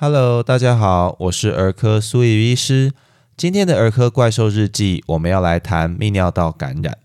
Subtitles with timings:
[0.00, 2.92] Hello，大家好，我是儿科苏怡医师。
[3.36, 6.98] 今天的儿科怪兽日记，我们要来谈泌尿道感染。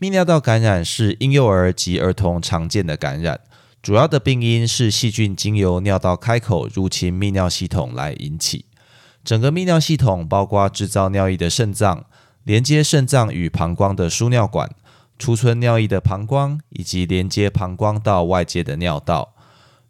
[0.00, 3.40] 泌尿道感染是婴幼儿及儿童常见的感染，
[3.82, 8.64] 主要的病因是细菌经由尿道开口入侵泌尿系统来引起。
[9.22, 12.06] 整个泌尿系统包括制造尿液的肾脏、
[12.44, 14.70] 连接肾脏与膀胱的输尿管、
[15.18, 19.33] 储存尿液的膀胱，以及连接膀胱到外界的尿道。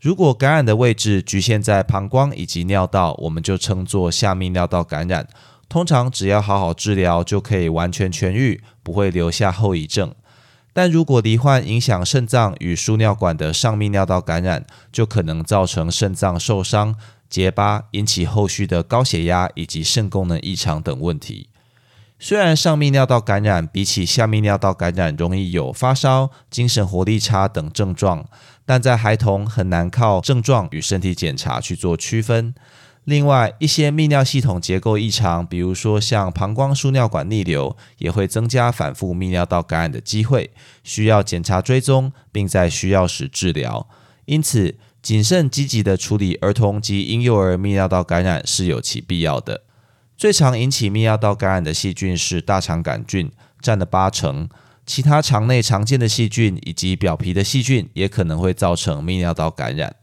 [0.05, 5.27] 如果感染的位置局限在膀胱以及尿道，我们就称作下泌尿道感染。
[5.67, 10.15] 通常只要好好治疗，就可以完全痊愈，不会留下后遗症。
[10.75, 16.95] 但如果罹患影响肾脏与输尿管的上泌尿道感染，就可能造成肾脏受伤、
[17.31, 21.49] 结疤，引起后续的高血压以及肾功能异常等问题。
[22.19, 28.27] 虽然上泌尿道感染比起下泌尿道感染容易有发烧、精神活力差等症状，
[28.65, 32.55] 但在孩童很难靠症状与身体检查去做区分。
[33.05, 40.51] 另外，一些泌尿系统结构异常，比如说像膀胱输尿管逆流，也会增加反复泌尿道感染的机会，
[40.83, 43.87] 需要检查追踪，并在需要时治疗。
[44.25, 49.65] 因此，谨慎积极的处理儿童及婴幼儿泌尿道感染是有其必要的。
[50.17, 54.49] 最常引起泌尿道感染的细菌是大肠杆菌，占了八成。
[54.87, 59.97] 其他肠内常见的细菌以及表皮的细菌也可能会造成泌尿道感染。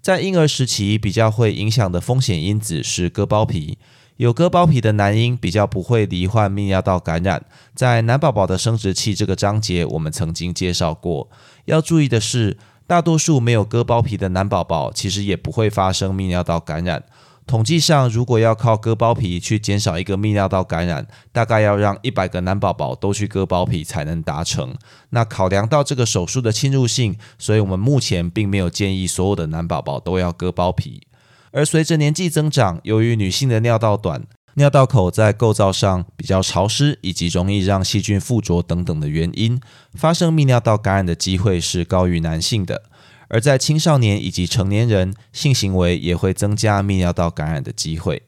[0.00, 3.78] 在婴儿时期，比较会影响的风险因子是割包皮。
[4.16, 7.44] 有割包皮的男婴比较不会罹患泌尿道感染。
[7.74, 11.28] 在男宝宝的生殖器这个章节，我们曾经介绍过。
[11.66, 12.56] 要注意的是，
[12.86, 17.04] 大多数没有割包皮的男宝宝，其实也不会发生泌尿道感染。
[17.44, 24.74] 统计上，如果要靠割包皮去减少一个泌尿道感染，大概要让一百个男宝宝都去割包皮才能达成。
[25.10, 31.02] 那考量到这个手术的侵入性，所以我们目前并没有建议所有的男宝宝都要割包皮。
[31.50, 34.22] 而随着年纪增长，由于女性的尿道短，
[34.54, 39.60] 尿道口在构造上比较潮湿，以及容易让细菌附着等等的原因，
[39.94, 42.84] 发生泌尿道感染的机会是高于男性的。
[43.32, 48.24] 而在青少年以及成年人，性行为也会增加泌尿道感染的机会。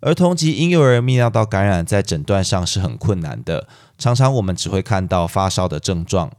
[0.00, 3.68] 儿童及婴幼儿泌尿道感染在诊断上是很困难的，
[3.98, 6.32] 常常我们只会看到发烧的症状。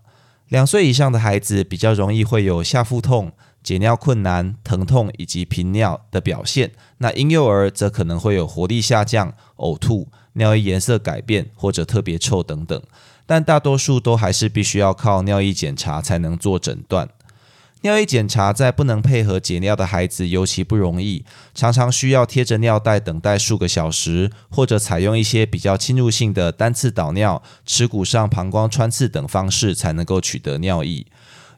[0.47, 6.71] 两岁以上的孩子比较容易会有下腹痛、解尿困难、疼痛以及频尿的表现。
[6.97, 12.81] 那婴幼儿则可能会有活力下降、呕吐、尿液颜色改变或者特别臭等等。
[13.27, 17.09] 但大多数都还是必须要靠尿液检查才能做诊断。
[17.87, 21.23] 尿液检查在不能配合解尿的孩子尤其不容易，
[21.55, 31.05] 常常需要贴着尿袋等待数个小时，或者采用一些比较侵入性的单次导尿、耻骨上膀胱穿刺等方式才能够取得尿液。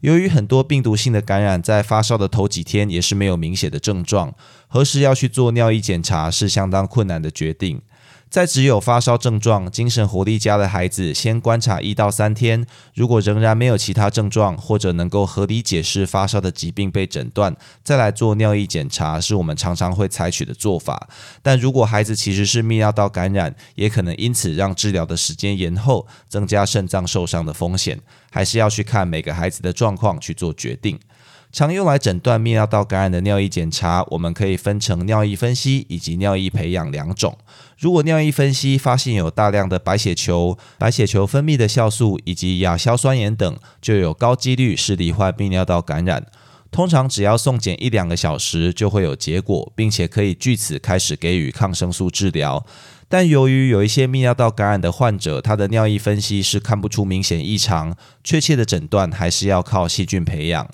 [0.01, 4.35] 由于很多病毒性的感染在发烧的头几天也是没有明显的症状，
[4.67, 7.81] 何时要去做尿液检查是相当困难的决定。
[8.29, 12.63] 在只有发烧症状、精神活力佳的孩子，先观察一到三天。
[12.94, 21.09] 如果仍然没有其他症状，或者能够合理解释发烧的疾病被诊断，再来做尿液检查，是我们常常会采取的做法。
[21.41, 28.00] 但如果孩子其实是泌尿道感染，也可能因此让治疗的时间延后，增加肾脏受伤的风险。
[28.31, 31.00] 还是要去看每个孩子的状况去做决定。
[31.52, 37.36] 常用来诊断泌尿道感染的尿液检查，我们可以分成尿液分析以及尿液培养两种。
[37.80, 46.28] 如果尿液分析发现有大量的白血球、白血球分泌的酵素以及亚硝酸盐等，就有高几率是罹患泌尿道感染。
[46.72, 52.64] 通常只要送检一两个小时就会有结果，并且可以据此开始给予抗生素治疗。
[53.12, 60.70] 但由于有一些泌尿道感染的患者，他的尿液分析是看不出明显异常，确切的诊断还是要靠细菌培养。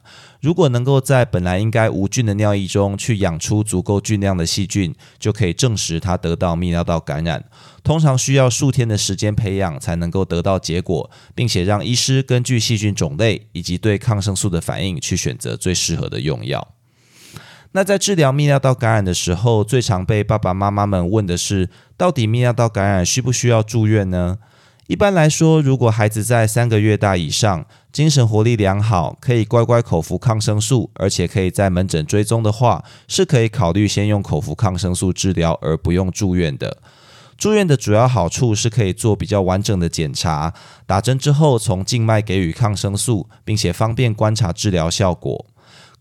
[0.46, 7.44] 如果能够在本来应该无菌的尿液中去养出足够菌量的细菌，就可以证实他得到泌尿道感染。
[7.84, 16.68] 通常需要数天的时间培养才能够得到结果，并且让医师根据细菌种类以及对抗生素的反应去选择最适合的用药。
[17.72, 24.38] 那在治疗泌尿道感染的时候，最常被爸爸妈妈们问的是，到底泌尿道感染需不需要住院呢？
[24.88, 27.66] 一般来说，如果孩子在三个月大以上，
[27.96, 36.80] 精神活力良好，可以乖乖口服抗生素，而且可以在门诊追踪的话，是可以考虑先用口服抗生素治疗，而不用住院的。
[37.38, 40.54] 住院的主要好处是可以做比较完整的检查，
[40.86, 45.46] 打针之后从静脉给予抗生素，并且方便观察治疗效果。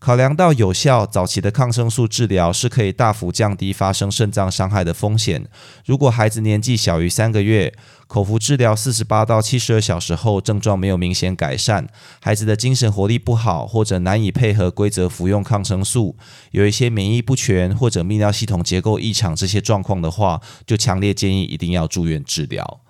[0.05, 5.47] 考量到有效早期的抗生素治疗是可以大幅降低发生肾脏伤害的风险。
[5.83, 7.73] 如果孩子年纪小于三个月，
[8.05, 11.87] 口服治疗四十八到七十二小时后症状没有明显改善，
[12.21, 16.15] 孩子的精神活力不好，或者难以配合规则服用抗生素，
[16.51, 22.81] 有一些免疫不全或者泌尿系统结构异常这些状况的话，就强烈建议一定要住院治疗。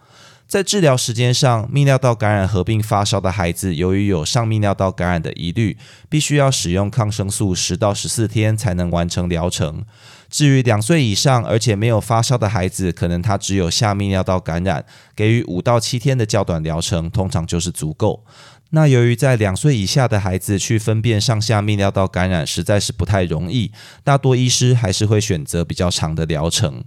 [0.47, 5.75] 在治疗时间上，泌尿道感染合并发烧的孩子，由于有上泌尿道感染的疑虑，
[6.07, 9.83] 必须要使用抗生素十到十四天才能完成疗程。
[10.29, 18.23] 至于两岁以上而且没有发烧的孩子，可能他只有下泌尿道感染，给予五到七天的较短疗程，通常就是足够。
[18.69, 23.71] 那由于在两岁以下的孩子去分辨上下泌尿道感染实在是不太容易，
[24.03, 26.83] 大多医师还是会选择比较长的疗程。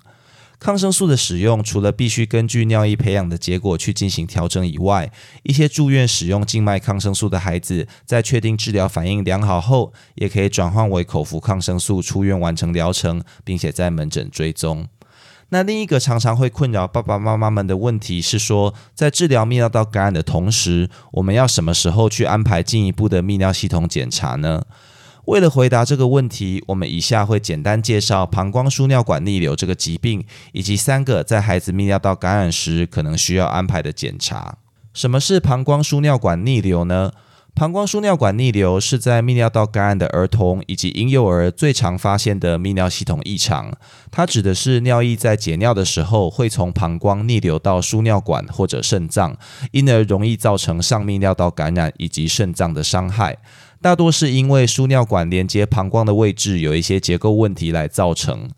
[0.61, 5.11] 抗生素的使用，除了必须根据尿液培养的结果去进行调整以外，
[5.45, 14.89] 一些住院使用静脉抗生素的孩子，在确定治疗反应良好后，也可以转换为口服抗生素出院完成疗程，并且在门诊追踪。
[15.51, 24.65] 那另一个常常会困扰爸爸妈妈们的问题是说，在治疗泌尿道感染的同时，我们要什么时候去安排进一步的泌尿系统检查呢？
[25.29, 34.57] 为了回答这个问题，我们以下会简单介绍膀胱输尿管逆流这个疾病，以及三个在孩子泌尿道感染时可能需要安排的检查。
[34.95, 37.13] 什么是膀胱输尿管逆流呢？
[37.55, 43.73] 膀胱输尿管逆流是在泌尿道感染的儿童以及婴幼儿最常发现的泌尿系统异常。
[44.11, 49.37] 它指的是尿液在解尿的时候会从膀胱逆流到输尿管或者肾脏，
[49.73, 53.37] 因而容易造成上泌尿道感染以及肾脏的伤害。
[53.81, 58.49] 大多是因为输尿管连接膀胱的位置有一些结构问题来造成。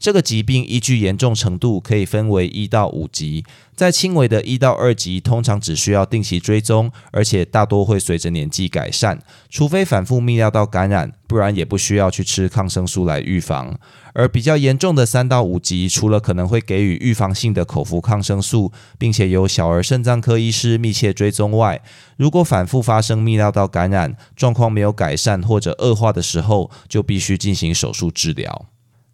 [0.00, 3.44] 这个疾病依据严重程度可以分为一到五级，
[3.76, 13.78] 在轻微的一到二级，通常只需要定期追踪，而且大多会随着年纪改善，除非反复泌尿道感染，不然也不需要去吃抗生素来预防。
[14.14, 21.82] 而比较严重的三到五级，除了可能会给予预防性的口服抗生素，并且由小儿肾脏科医师密切追踪外，
[22.16, 28.64] 如果反复发生泌尿道感染，状况没有改善或者恶化的时候，就必须进行手术治疗。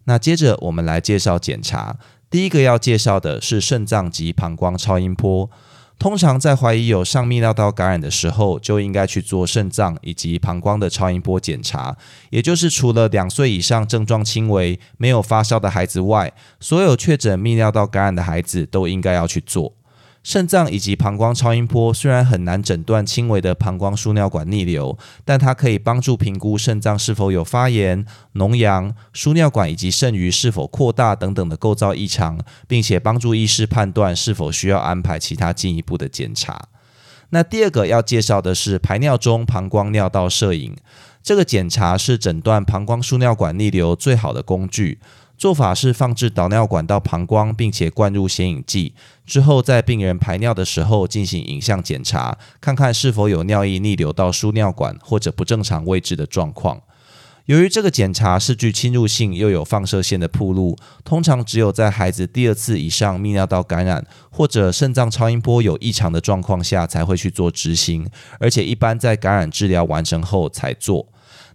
[0.07, 1.97] 那接着我们来介绍检查。
[2.29, 5.49] 第一个要介绍的是肾脏及膀胱超音波。
[5.99, 11.97] 通常在怀疑有上泌尿道感染的时候，就应该去做肾脏以及膀胱的超音波检查。
[12.29, 19.73] 也就是除了两岁以上症状轻微、没有发烧的孩子外，所有确诊泌尿道感染的孩子都应该要去做。
[20.27, 32.37] 肾脏以及膀胱超音波虽然很难诊断轻微的膀胱输尿管逆流，但它可以帮助评估肾脏是否有发炎、脓疡、输尿管以及肾盂是否扩大等等的构造异常，
[32.67, 36.67] 并且帮助医师判断是否需要安排其他进一步的检查。
[37.29, 40.75] 那第二个要介绍的是排尿中膀胱尿道摄影，
[41.23, 44.99] 这个检查是诊断膀胱输尿管逆流最好的工具。
[45.37, 56.81] 做法是放置导尿管到膀胱，并且灌入显影剂，之后在病人排尿的时候进行影像检查，看看是否有尿液逆流到输尿管或者不正常位置的状况。
[57.45, 60.75] 由于这个检查是具侵入性又有放射线的铺路，
[61.05, 71.07] 通常只有在孩子第二次以上泌尿道感染或者肾脏超音波有异常的状况下才会去做执行，而且一般在感染治疗完成后才做。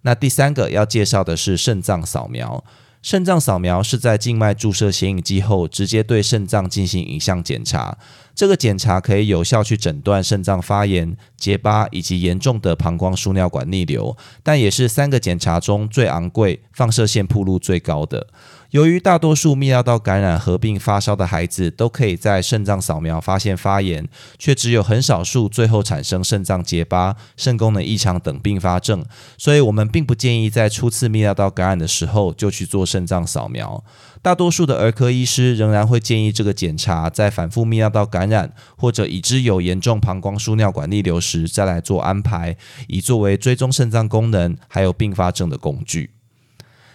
[0.02, 2.64] 那第三个要介绍的是肾脏扫描。
[3.02, 7.99] 肾脏扫描是在静脉注射显影剂后，直接对肾脏进行影像检查。
[8.32, 18.28] 这个检查可以有效去诊断肾脏发炎、结疤以及严重的膀胱输尿管逆流，但也是三个检查中最昂贵、放射线铺路最高的。
[18.72, 29.04] 由于大多数泌尿道感染合并发烧的孩子都可以在肾脏扫描发现发炎，却只有很少数最后产生肾脏结疤、肾功能异常等并发症，
[29.36, 33.84] 所以我们并不建议在初次泌尿道感染的时候就去做肾脏扫描。
[34.22, 42.56] 大多数的儿科医师仍然会建议这个检查在反复泌尿道感染或者已知有严重膀胱输尿管逆流时再来做安排，
[42.88, 46.21] 以作为追踪肾脏功能还有并发症的工具。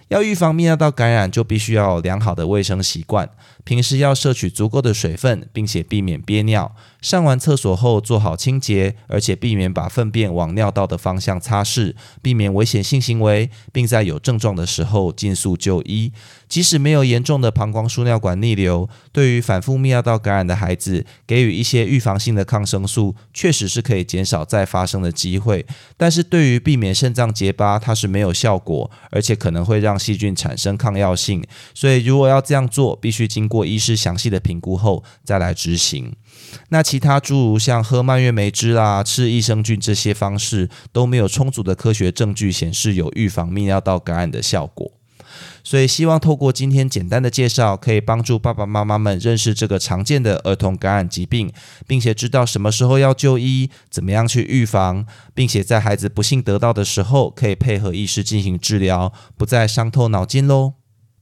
[0.10, 3.30] 要预防泌尿道感染，就必须要有良好的卫生习惯。
[3.64, 6.74] 平时要摄取足够的水分，并且避免憋尿。
[7.08, 16.12] 上完厕所后做好清洁，而且避免把粪便往尿道的方向擦拭，避免危险性行为，并在有症状的时候尽速就医。
[16.50, 25.66] 即使没有严重的膀胱输尿管逆流，对于反复泌尿道感染的孩子，给予一些预防性的抗生素，确实是可以减少再发生的机会。
[25.96, 31.42] 但是对于避免肾脏结疤，它是没有效果，而且可能会让细菌产生抗药性。
[31.74, 36.14] 所以如果要这样做，必须经过医师详细的评估后再来执行。
[36.70, 44.91] 那其他诸如像喝蔓越莓汁啦、吃益生菌这些方式都没有充足的科学证据显示有预防泌尿道感染的效果。
[45.63, 51.51] 所以，希望透过今天简单的介绍，可以帮助爸爸妈妈们认识这个常见的儿童感染疾病，
[51.86, 60.76] 并且知道什么时候要就医，怎么样去预防，并且在孩子不幸得到的时候，可以配合医师进行治疗，不再伤透脑筋喽。